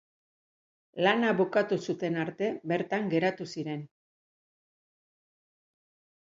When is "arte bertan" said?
2.21-3.05